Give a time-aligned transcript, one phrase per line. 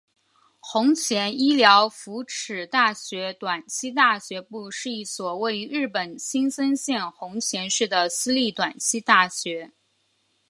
[0.61, 9.71] 弘前医疗福祉大学短期大学部是一所位于日本青森县弘前市的私立短期大学。